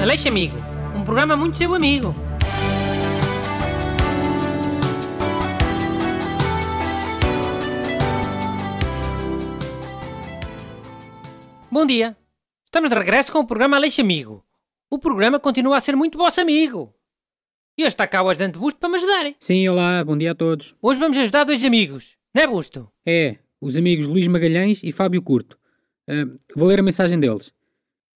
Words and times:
Aleixo 0.00 0.28
Amigo, 0.28 0.56
um 0.94 1.04
programa 1.04 1.36
muito 1.36 1.58
seu 1.58 1.74
amigo. 1.74 2.14
Bom 11.68 11.84
dia. 11.84 12.16
Estamos 12.64 12.90
de 12.90 12.96
regresso 12.96 13.32
com 13.32 13.40
o 13.40 13.46
programa 13.46 13.76
Aleixo 13.76 14.00
Amigo. 14.00 14.44
O 14.88 15.00
programa 15.00 15.40
continua 15.40 15.76
a 15.76 15.80
ser 15.80 15.96
muito 15.96 16.16
vosso 16.16 16.40
amigo. 16.40 16.94
E 17.76 17.82
hoje 17.82 17.88
está 17.88 18.06
cá 18.06 18.22
o 18.22 18.28
ajudante 18.28 18.56
Busto 18.56 18.78
para 18.78 18.88
me 18.88 18.96
ajudarem. 18.98 19.36
Sim, 19.40 19.68
olá, 19.68 20.04
bom 20.04 20.16
dia 20.16 20.30
a 20.30 20.34
todos. 20.34 20.76
Hoje 20.80 21.00
vamos 21.00 21.16
ajudar 21.16 21.42
dois 21.42 21.64
amigos, 21.64 22.16
não 22.32 22.42
é 22.44 22.46
Busto? 22.46 22.88
É, 23.04 23.36
os 23.60 23.76
amigos 23.76 24.06
Luís 24.06 24.28
Magalhães 24.28 24.80
e 24.84 24.92
Fábio 24.92 25.20
Curto. 25.20 25.58
Uh, 26.08 26.38
vou 26.54 26.68
ler 26.68 26.78
a 26.78 26.84
mensagem 26.84 27.18
deles. 27.18 27.52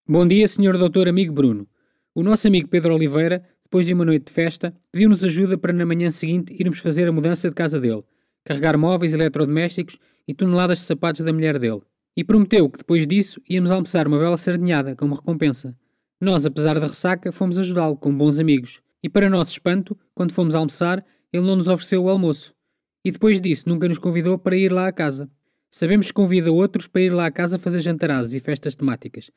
Bom 0.09 0.27
dia, 0.27 0.47
senhor 0.47 0.79
doutor 0.79 1.09
amigo 1.09 1.33
Bruno. 1.33 1.69
O 2.15 2.23
nosso 2.23 2.47
amigo 2.47 2.69
Pedro 2.69 2.95
Oliveira, 2.95 3.43
depois 3.65 3.87
de 3.87 3.95
uma 3.95 4.05
noite 4.05 4.27
de 4.27 4.33
festa, 4.33 4.75
pediu-nos 4.93 5.25
ajuda 5.25 5.57
para 5.57 5.73
na 5.73 5.87
manhã 5.87 6.11
seguinte 6.11 6.55
irmos 6.61 6.79
fazer 6.79 7.09
a 7.09 7.13
mudança 7.13 7.49
de 7.49 7.55
casa 7.55 7.81
dele, 7.81 8.03
carregar 8.45 8.77
móveis, 8.77 9.15
eletrodomésticos 9.15 9.99
e 10.29 10.35
toneladas 10.35 10.81
de 10.81 10.85
sapatos 10.85 11.23
da 11.23 11.33
mulher 11.33 11.59
dele. 11.59 11.81
E 12.15 12.23
prometeu 12.23 12.69
que 12.69 12.77
depois 12.77 13.07
disso 13.07 13.41
íamos 13.49 13.71
almoçar 13.71 14.07
uma 14.07 14.19
bela 14.19 14.37
sardinhada 14.37 14.95
como 14.95 15.15
recompensa. 15.15 15.75
Nós, 16.21 16.45
apesar 16.45 16.79
da 16.79 16.87
ressaca, 16.87 17.33
fomos 17.33 17.59
ajudá-lo 17.59 17.97
como 17.97 18.19
bons 18.19 18.39
amigos. 18.39 18.83
E 19.03 19.09
para 19.09 19.31
nosso 19.31 19.53
espanto, 19.53 19.99
quando 20.15 20.35
fomos 20.35 20.55
almoçar, 20.55 21.03
ele 21.33 21.47
não 21.47 21.57
nos 21.57 21.67
ofereceu 21.67 22.05
o 22.05 22.11
almoço. 22.11 22.55
E 23.03 23.11
depois 23.11 23.41
disso 23.41 23.67
nunca 23.67 23.89
nos 23.89 23.99
convidou 23.99 24.39
para 24.39 24.55
ir 24.55 24.71
lá 24.71 24.87
à 24.87 24.93
casa. 24.93 25.31
Sabemos 25.71 26.09
que 26.09 26.13
convida 26.13 26.53
outros 26.53 26.87
para 26.87 27.01
ir 27.01 27.11
lá 27.11 27.25
à 27.25 27.31
casa 27.31 27.59
fazer 27.59 27.81
jantaradas 27.81 28.35
e 28.35 28.41
festas 28.41 28.75
temáticas. 28.75 29.31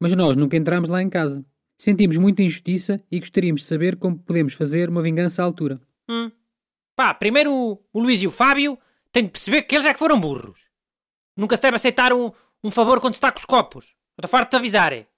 Mas 0.00 0.16
nós 0.16 0.34
nunca 0.34 0.56
entramos 0.56 0.88
lá 0.88 1.02
em 1.02 1.10
casa. 1.10 1.44
Sentimos 1.82 2.16
muita 2.16 2.44
injustiça 2.44 3.02
e 3.10 3.18
gostaríamos 3.18 3.62
de 3.62 3.66
saber 3.66 3.96
como 3.96 4.16
podemos 4.16 4.54
fazer 4.54 4.88
uma 4.88 5.02
vingança 5.02 5.42
à 5.42 5.44
altura. 5.44 5.80
Hum. 6.08 6.30
Pá, 6.94 7.12
primeiro 7.12 7.52
o, 7.52 7.82
o 7.92 7.98
Luís 7.98 8.22
e 8.22 8.26
o 8.28 8.30
Fábio 8.30 8.78
têm 9.10 9.24
de 9.24 9.30
perceber 9.30 9.62
que 9.62 9.74
eles 9.74 9.84
é 9.84 9.92
que 9.92 9.98
foram 9.98 10.20
burros. 10.20 10.60
Nunca 11.36 11.56
se 11.56 11.62
deve 11.62 11.74
aceitar 11.74 12.12
um, 12.12 12.30
um 12.62 12.70
favor 12.70 13.00
quando 13.00 13.14
se 13.14 13.16
está 13.16 13.32
com 13.32 13.40
os 13.40 13.44
copos. 13.44 13.96
Estou 14.16 14.30
farto 14.30 14.52
de 14.52 14.58
avisar. 14.58 14.92
É. 14.92 15.08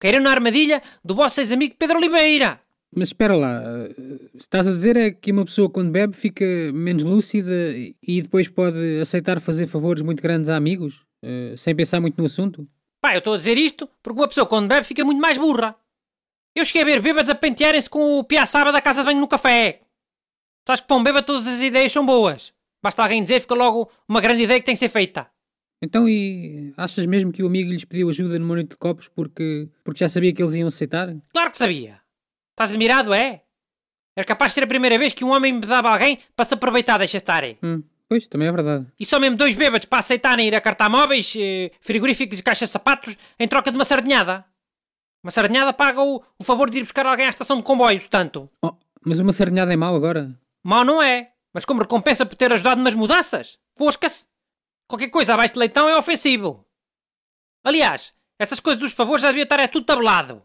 Caíram 0.00 0.22
na 0.22 0.30
armadilha 0.30 0.80
do 1.04 1.14
vosso 1.14 1.42
ex-amigo 1.42 1.74
Pedro 1.78 1.98
Oliveira. 1.98 2.58
Mas 2.96 3.10
espera 3.10 3.36
lá, 3.36 3.62
estás 4.34 4.66
a 4.66 4.72
dizer 4.72 4.96
é 4.96 5.10
que 5.10 5.30
uma 5.30 5.44
pessoa 5.44 5.68
quando 5.68 5.90
bebe 5.90 6.16
fica 6.16 6.72
menos 6.72 7.04
lúcida 7.04 7.52
e 8.02 8.22
depois 8.22 8.48
pode 8.48 8.98
aceitar 8.98 9.42
fazer 9.42 9.66
favores 9.66 10.00
muito 10.00 10.22
grandes 10.22 10.48
a 10.48 10.56
amigos, 10.56 11.02
eh, 11.22 11.52
sem 11.54 11.76
pensar 11.76 12.00
muito 12.00 12.16
no 12.16 12.24
assunto? 12.24 12.66
Pá, 12.98 13.12
eu 13.14 13.18
estou 13.18 13.34
a 13.34 13.36
dizer 13.36 13.58
isto 13.58 13.86
porque 14.02 14.18
uma 14.18 14.26
pessoa 14.26 14.46
quando 14.46 14.68
bebe 14.68 14.86
fica 14.86 15.04
muito 15.04 15.20
mais 15.20 15.36
burra. 15.36 15.76
Eu 16.58 16.64
cheguei 16.64 16.82
a 16.82 16.84
ver 16.86 17.00
bêbados 17.00 17.30
a 17.30 17.36
pentearem-se 17.36 17.88
com 17.88 18.18
o 18.18 18.24
piaçaba 18.24 18.72
da 18.72 18.80
casa 18.80 19.02
de 19.02 19.06
banho 19.06 19.20
no 19.20 19.28
café. 19.28 19.82
Tu 20.64 20.72
achas 20.72 20.80
que 20.80 20.88
para 20.88 20.96
um 20.96 21.04
bêbado 21.04 21.24
todas 21.24 21.46
as 21.46 21.62
ideias 21.62 21.92
são 21.92 22.04
boas? 22.04 22.52
Basta 22.82 23.00
alguém 23.00 23.22
dizer, 23.22 23.40
fica 23.40 23.54
logo 23.54 23.88
uma 24.08 24.20
grande 24.20 24.42
ideia 24.42 24.58
que 24.58 24.66
tem 24.66 24.74
que 24.74 24.78
ser 24.80 24.88
feita. 24.88 25.30
Então, 25.80 26.08
e 26.08 26.74
achas 26.76 27.06
mesmo 27.06 27.30
que 27.30 27.44
o 27.44 27.46
amigo 27.46 27.70
lhes 27.70 27.84
pediu 27.84 28.08
ajuda 28.08 28.40
numa 28.40 28.56
noite 28.56 28.70
de 28.70 28.76
copos 28.76 29.06
porque, 29.06 29.68
porque 29.84 30.00
já 30.00 30.08
sabia 30.08 30.34
que 30.34 30.42
eles 30.42 30.56
iam 30.56 30.66
aceitar? 30.66 31.14
Claro 31.32 31.50
que 31.52 31.58
sabia. 31.58 32.00
Estás 32.50 32.70
admirado, 32.70 33.14
é? 33.14 33.42
Era 34.16 34.26
capaz 34.26 34.50
de 34.50 34.54
ser 34.56 34.64
a 34.64 34.66
primeira 34.66 34.98
vez 34.98 35.12
que 35.12 35.24
um 35.24 35.30
homem 35.30 35.52
me 35.52 35.60
dava 35.60 35.90
alguém 35.90 36.18
para 36.34 36.44
se 36.44 36.54
aproveitar 36.54 36.98
deixa 36.98 37.18
estar. 37.18 37.44
Hum, 37.62 37.84
pois, 38.08 38.26
também 38.26 38.48
é 38.48 38.52
verdade. 38.52 38.84
E 38.98 39.06
só 39.06 39.20
mesmo 39.20 39.36
dois 39.36 39.54
bêbados 39.54 39.86
para 39.86 40.00
aceitarem 40.00 40.48
ir 40.48 40.56
a 40.56 40.60
cartar 40.60 40.90
móveis, 40.90 41.36
eh, 41.38 41.70
frigoríficos 41.80 42.40
e 42.40 42.42
caixas 42.42 42.68
de 42.68 42.72
sapatos 42.72 43.16
em 43.38 43.46
troca 43.46 43.70
de 43.70 43.78
uma 43.78 43.84
sardinhada. 43.84 44.44
Uma 45.22 45.30
sardinhada 45.30 45.72
paga 45.72 46.00
o, 46.00 46.22
o 46.38 46.44
favor 46.44 46.70
de 46.70 46.78
ir 46.78 46.82
buscar 46.82 47.06
alguém 47.06 47.26
à 47.26 47.28
estação 47.28 47.56
de 47.56 47.62
comboios, 47.62 48.08
tanto. 48.08 48.48
Oh, 48.62 48.72
mas 49.04 49.18
uma 49.18 49.32
sardinhada 49.32 49.72
é 49.72 49.76
mau 49.76 49.94
agora? 49.94 50.38
Mau 50.64 50.84
não 50.84 51.02
é, 51.02 51.32
mas 51.52 51.64
como 51.64 51.80
recompensa 51.80 52.24
por 52.24 52.36
ter 52.36 52.52
ajudado 52.52 52.82
nas 52.82 52.94
mudanças. 52.94 53.58
Fosca-se. 53.76 54.26
Qualquer 54.86 55.08
coisa 55.08 55.34
abaixo 55.34 55.54
de 55.54 55.60
leitão 55.60 55.88
é 55.88 55.96
ofensivo. 55.96 56.64
Aliás, 57.64 58.14
estas 58.38 58.60
coisas 58.60 58.80
dos 58.80 58.92
favores 58.92 59.22
já 59.22 59.28
devia 59.28 59.42
estar 59.42 59.60
é 59.60 59.66
tudo 59.66 59.84
tabelado. 59.84 60.42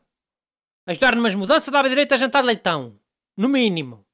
Ajudar 0.87 1.15
numas 1.15 1.35
mudanças 1.35 1.69
dava 1.69 1.87
direito 1.87 2.13
a 2.13 2.17
jantar 2.17 2.41
de 2.41 2.47
leitão. 2.47 2.99
No 3.37 3.47
mínimo. 3.47 4.05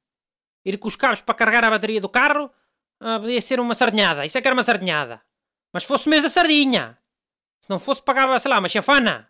Ir 0.65 0.77
com 0.77 0.87
os 0.87 0.95
cabos 0.95 1.21
para 1.21 1.33
carregar 1.35 1.63
a 1.63 1.69
bateria 1.69 2.01
do 2.01 2.09
carro 2.09 2.51
ah, 2.99 3.19
podia 3.19 3.41
ser 3.41 3.59
uma 3.59 3.73
sardinhada. 3.73 4.25
Isso 4.25 4.37
é 4.37 4.41
que 4.41 4.47
era 4.47 4.55
uma 4.55 4.63
sardinhada. 4.63 5.21
Mas 5.73 5.83
fosse 5.83 6.09
mês 6.09 6.23
da 6.23 6.29
sardinha. 6.29 6.97
Se 7.61 7.69
não 7.69 7.79
fosse, 7.79 8.01
pagava, 8.01 8.37
sei 8.39 8.51
lá, 8.51 8.59
uma 8.59 8.69
chafana. 8.69 9.28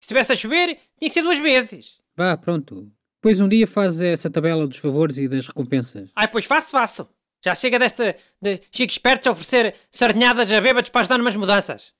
Se 0.00 0.06
estivesse 0.06 0.32
a 0.32 0.36
chover, 0.36 0.78
tinha 0.98 1.08
que 1.08 1.10
ser 1.10 1.22
duas 1.22 1.38
vezes. 1.38 2.00
Vá, 2.16 2.36
pronto. 2.36 2.90
Depois 3.22 3.40
um 3.40 3.48
dia 3.48 3.66
fazes 3.66 4.00
essa 4.00 4.30
tabela 4.30 4.66
dos 4.66 4.78
favores 4.78 5.18
e 5.18 5.28
das 5.28 5.46
recompensas. 5.46 6.10
Ai, 6.16 6.26
pois 6.26 6.46
faço, 6.46 6.70
faço. 6.70 7.08
Já 7.44 7.54
chega 7.54 7.78
desta 7.78 8.16
de 8.40 8.60
chico 8.72 8.90
espertos 8.90 9.26
a 9.26 9.30
oferecer 9.30 9.74
sardinhadas 9.90 10.50
a 10.50 10.60
bêbados 10.60 10.90
para 10.90 11.02
ajudar 11.02 11.18
numas 11.18 11.36
mudanças. 11.36 11.94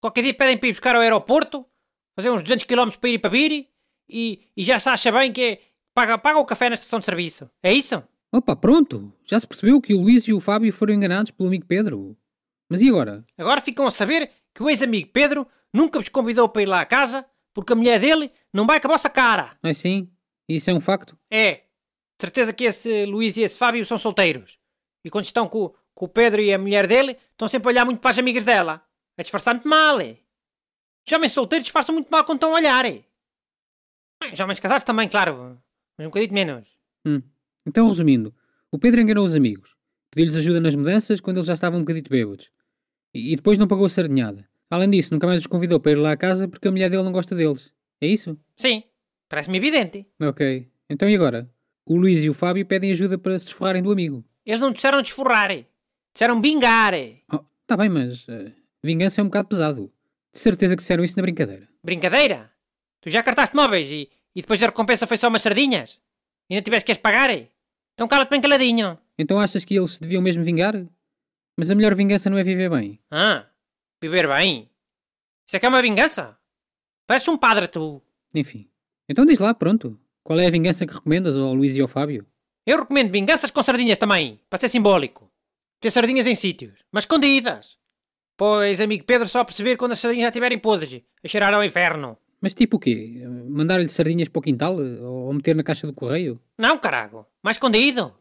Qualquer 0.00 0.22
dia 0.22 0.34
pedem 0.34 0.56
para 0.56 0.68
ir 0.68 0.72
buscar 0.72 0.94
ao 0.94 1.02
aeroporto, 1.02 1.66
fazer 2.16 2.30
uns 2.30 2.42
200 2.42 2.64
km 2.64 2.90
para 3.00 3.10
ir 3.10 3.18
para 3.18 3.30
Biri 3.30 3.68
e, 4.08 4.48
e 4.56 4.64
já 4.64 4.78
se 4.78 4.88
acha 4.88 5.10
bem 5.10 5.32
que 5.32 5.42
é, 5.42 5.60
paga, 5.94 6.18
paga 6.18 6.38
o 6.38 6.44
café 6.44 6.68
na 6.68 6.74
estação 6.74 6.98
de 6.98 7.04
serviço. 7.04 7.50
É 7.62 7.72
isso? 7.72 8.02
Opa, 8.32 8.56
pronto. 8.56 9.12
Já 9.24 9.38
se 9.38 9.46
percebeu 9.46 9.80
que 9.80 9.94
o 9.94 10.00
Luís 10.00 10.26
e 10.26 10.32
o 10.32 10.40
Fábio 10.40 10.72
foram 10.72 10.94
enganados 10.94 11.30
pelo 11.30 11.48
amigo 11.48 11.66
Pedro. 11.66 12.16
Mas 12.68 12.82
e 12.82 12.88
agora? 12.88 13.24
Agora 13.36 13.60
ficam 13.60 13.86
a 13.86 13.90
saber 13.90 14.30
que 14.54 14.62
o 14.62 14.70
ex-amigo 14.70 15.10
Pedro 15.12 15.46
nunca 15.72 15.98
vos 15.98 16.08
convidou 16.08 16.48
para 16.48 16.62
ir 16.62 16.66
lá 16.66 16.80
à 16.80 16.86
casa 16.86 17.24
porque 17.54 17.72
a 17.72 17.76
mulher 17.76 18.00
dele 18.00 18.30
não 18.52 18.66
vai 18.66 18.80
com 18.80 18.88
a 18.88 18.92
vossa 18.92 19.10
cara. 19.10 19.56
É 19.62 19.72
sim? 19.72 20.10
Isso 20.48 20.70
é 20.70 20.74
um 20.74 20.80
facto? 20.80 21.18
É. 21.30 21.54
De 21.54 22.20
certeza 22.20 22.52
que 22.52 22.64
esse 22.64 23.04
Luís 23.06 23.36
e 23.36 23.42
esse 23.42 23.56
Fábio 23.56 23.84
são 23.84 23.98
solteiros. 23.98 24.58
E 25.04 25.10
quando 25.10 25.24
estão 25.24 25.48
com, 25.48 25.74
com 25.94 26.04
o 26.04 26.08
Pedro 26.08 26.40
e 26.40 26.52
a 26.52 26.58
mulher 26.58 26.86
dele, 26.86 27.16
estão 27.30 27.48
sempre 27.48 27.68
a 27.68 27.70
olhar 27.70 27.84
muito 27.84 28.00
para 28.00 28.10
as 28.10 28.18
amigas 28.18 28.44
dela. 28.44 28.82
A 29.18 29.22
disfarçar 29.22 29.54
muito 29.54 29.68
mal, 29.68 30.00
é. 30.00 30.16
Os 31.06 31.12
homens 31.12 31.32
solteiros 31.32 31.64
disfarçam 31.64 31.94
muito 31.94 32.08
mal 32.08 32.24
quando 32.24 32.38
estão 32.38 32.52
a 32.52 32.56
olhar, 32.56 32.84
é. 32.84 33.04
Os 34.32 34.38
homens 34.38 34.60
casados 34.60 34.84
também, 34.84 35.08
claro. 35.08 35.60
Mas 35.98 36.06
um 36.06 36.10
bocadinho 36.10 36.32
menos. 36.32 36.68
Hum. 37.04 37.22
Então, 37.66 37.88
resumindo, 37.88 38.34
o 38.70 38.78
Pedro 38.78 39.00
enganou 39.00 39.24
os 39.24 39.34
amigos. 39.34 39.74
Pediu-lhes 40.10 40.36
ajuda 40.36 40.60
nas 40.60 40.74
mudanças 40.74 41.20
quando 41.20 41.38
eles 41.38 41.46
já 41.46 41.54
estavam 41.54 41.78
um 41.78 41.82
bocadito 41.82 42.10
bêbados. 42.10 42.50
E, 43.12 43.32
e 43.32 43.36
depois 43.36 43.58
não 43.58 43.66
pagou 43.66 43.86
a 43.86 43.88
sardinhada. 43.88 44.48
Além 44.72 44.88
disso, 44.88 45.12
nunca 45.12 45.26
mais 45.26 45.40
os 45.40 45.46
convidou 45.46 45.78
para 45.78 45.92
ir 45.92 45.96
lá 45.96 46.12
à 46.12 46.16
casa 46.16 46.48
porque 46.48 46.66
a 46.66 46.70
mulher 46.70 46.88
dele 46.88 47.02
não 47.02 47.12
gosta 47.12 47.34
deles. 47.34 47.70
É 48.00 48.06
isso? 48.06 48.38
Sim. 48.56 48.82
Parece-me 49.28 49.58
evidente. 49.58 50.06
Ok. 50.18 50.66
Então 50.88 51.10
e 51.10 51.14
agora? 51.14 51.46
O 51.84 51.94
Luís 51.94 52.24
e 52.24 52.30
o 52.30 52.32
Fábio 52.32 52.64
pedem 52.64 52.90
ajuda 52.90 53.18
para 53.18 53.38
se 53.38 53.44
desforrarem 53.44 53.82
do 53.82 53.92
amigo. 53.92 54.24
Eles 54.46 54.62
não 54.62 54.72
disseram 54.72 55.02
desforrar. 55.02 55.50
Disseram 56.14 56.40
bingar. 56.40 56.94
Oh, 57.30 57.40
tá 57.66 57.76
bem, 57.76 57.90
mas 57.90 58.26
uh, 58.28 58.50
vingança 58.82 59.20
é 59.20 59.24
um 59.24 59.26
bocado 59.26 59.48
pesado. 59.48 59.92
De 60.32 60.38
certeza 60.38 60.74
que 60.74 60.80
disseram 60.80 61.04
isso 61.04 61.18
na 61.18 61.22
brincadeira. 61.22 61.68
Brincadeira? 61.84 62.50
Tu 63.02 63.10
já 63.10 63.22
cartaste 63.22 63.54
móveis 63.54 63.90
e, 63.90 64.08
e 64.34 64.40
depois 64.40 64.58
da 64.58 64.68
recompensa 64.68 65.06
foi 65.06 65.18
só 65.18 65.28
umas 65.28 65.42
sardinhas? 65.42 66.00
E 66.48 66.54
ainda 66.54 66.64
tiveste 66.64 66.86
que 66.86 66.92
as 66.92 66.98
pagar? 66.98 67.28
Então 67.92 68.08
cala-te 68.08 68.30
bem 68.30 68.40
caladinho. 68.40 68.98
Então 69.18 69.38
achas 69.38 69.66
que 69.66 69.76
eles 69.76 69.96
se 69.96 70.00
deviam 70.00 70.22
mesmo 70.22 70.42
vingar? 70.42 70.82
Mas 71.58 71.70
a 71.70 71.74
melhor 71.74 71.94
vingança 71.94 72.30
não 72.30 72.38
é 72.38 72.42
viver 72.42 72.70
bem. 72.70 72.98
Ah, 73.10 73.46
viver 74.02 74.28
bem? 74.28 74.68
Isso 75.46 75.56
é 75.56 75.60
que 75.60 75.66
é 75.66 75.68
uma 75.68 75.80
vingança? 75.80 76.36
Parece 77.06 77.30
um 77.30 77.36
padre, 77.38 77.68
tu. 77.68 78.02
Enfim. 78.34 78.68
Então 79.08 79.24
diz 79.24 79.38
lá, 79.38 79.54
pronto. 79.54 79.98
Qual 80.24 80.38
é 80.38 80.46
a 80.46 80.50
vingança 80.50 80.86
que 80.86 80.94
recomendas 80.94 81.36
ao 81.36 81.54
Luís 81.54 81.74
e 81.74 81.80
ao 81.80 81.88
Fábio? 81.88 82.26
Eu 82.66 82.78
recomendo 82.78 83.10
vinganças 83.10 83.50
com 83.50 83.62
sardinhas 83.62 83.98
também, 83.98 84.40
para 84.48 84.58
ser 84.58 84.68
simbólico. 84.68 85.30
Ter 85.80 85.90
sardinhas 85.90 86.26
em 86.26 86.34
sítios, 86.34 86.84
mas 86.92 87.02
escondidas. 87.04 87.78
Pois, 88.36 88.80
amigo 88.80 89.04
Pedro, 89.04 89.28
só 89.28 89.44
perceber 89.44 89.76
quando 89.76 89.92
as 89.92 89.98
sardinhas 89.98 90.24
já 90.24 90.28
estiverem 90.28 90.58
podres, 90.58 91.02
a 91.22 91.28
cheirar 91.28 91.52
ao 91.52 91.64
inferno. 91.64 92.16
Mas 92.40 92.54
tipo 92.54 92.76
o 92.76 92.80
quê? 92.80 93.22
Mandar-lhe 93.48 93.88
sardinhas 93.88 94.28
para 94.28 94.40
o 94.40 94.42
quintal? 94.42 94.76
Ou 94.76 95.32
meter 95.32 95.54
na 95.54 95.62
caixa 95.62 95.86
do 95.86 95.92
correio? 95.92 96.40
Não, 96.58 96.78
carago. 96.78 97.26
Mais 97.42 97.56
escondido. 97.56 98.14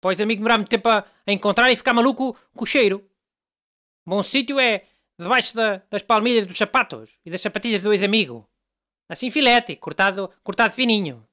Pois, 0.00 0.20
amigo, 0.20 0.40
demorar 0.40 0.58
muito 0.58 0.70
tempo 0.70 0.88
a, 0.88 1.04
a 1.26 1.32
encontrar 1.32 1.70
e 1.70 1.76
ficar 1.76 1.92
maluco 1.92 2.36
com 2.54 2.64
o 2.64 2.66
cheiro. 2.66 3.04
Bom 4.06 4.22
sítio 4.22 4.58
é 4.58 4.84
debaixo 5.22 5.54
da, 5.54 5.82
das 5.90 6.02
palmilhas 6.02 6.46
dos 6.46 6.56
sapatos 6.56 7.18
e 7.24 7.30
das 7.30 7.40
sapatilhas 7.40 7.82
do 7.82 7.92
ex-amigo. 7.92 8.48
Assim 9.08 9.30
filete, 9.30 9.76
cortado, 9.76 10.30
cortado 10.42 10.72
fininho. 10.72 11.26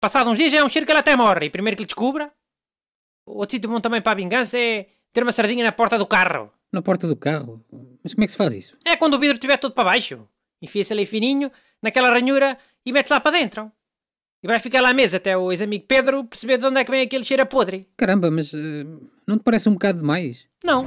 Passado 0.00 0.30
uns 0.30 0.36
dias 0.36 0.52
é 0.52 0.62
um 0.62 0.68
cheiro 0.68 0.86
que 0.86 0.92
ele 0.92 0.98
até 0.98 1.16
morre 1.16 1.46
e 1.46 1.50
primeiro 1.50 1.76
que 1.76 1.82
ele 1.82 1.86
descubra. 1.86 2.32
Outro 3.26 3.56
sítio 3.56 3.70
bom 3.70 3.80
também 3.80 4.00
para 4.00 4.12
a 4.12 4.16
vingança 4.16 4.58
é 4.58 4.86
ter 5.12 5.22
uma 5.22 5.32
sardinha 5.32 5.64
na 5.64 5.72
porta 5.72 5.98
do 5.98 6.06
carro. 6.06 6.52
Na 6.72 6.82
porta 6.82 7.06
do 7.08 7.16
carro? 7.16 7.64
Mas 8.02 8.14
como 8.14 8.24
é 8.24 8.26
que 8.26 8.32
se 8.32 8.38
faz 8.38 8.54
isso? 8.54 8.76
É 8.84 8.96
quando 8.96 9.14
o 9.14 9.18
vidro 9.18 9.34
estiver 9.34 9.56
todo 9.56 9.72
para 9.72 9.84
baixo. 9.84 10.28
Enfia-se 10.60 10.92
ali 10.92 11.06
fininho, 11.06 11.50
naquela 11.82 12.10
ranhura 12.10 12.56
e 12.84 12.92
mete 12.92 13.10
lá 13.10 13.20
para 13.20 13.38
dentro. 13.38 13.70
E 14.42 14.46
vai 14.46 14.58
ficar 14.60 14.80
lá 14.80 14.90
à 14.90 14.94
mesa 14.94 15.16
até 15.16 15.36
o 15.36 15.50
ex-amigo 15.50 15.86
Pedro 15.88 16.24
perceber 16.24 16.58
de 16.58 16.66
onde 16.66 16.80
é 16.80 16.84
que 16.84 16.90
vem 16.90 17.02
aquele 17.02 17.24
cheiro 17.24 17.42
a 17.42 17.46
podre. 17.46 17.88
Caramba, 17.96 18.30
mas 18.30 18.52
uh, 18.52 19.10
não 19.26 19.38
te 19.38 19.42
parece 19.42 19.68
um 19.68 19.72
bocado 19.72 19.98
demais? 19.98 20.46
Não 20.62 20.86